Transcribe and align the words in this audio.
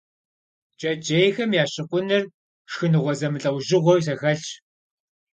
Джэджьейхэм 0.77 1.51
я 1.63 1.65
щыкъуныр 1.71 2.23
шхыныгъуэ 2.71 3.13
зэмылӀэужьыгъуэу 3.19 4.03
зэхэлъщ. 4.05 4.43